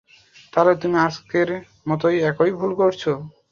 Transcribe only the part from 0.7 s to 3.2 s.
তুমি অ্যাজাকের মতই একই ভুল করছো।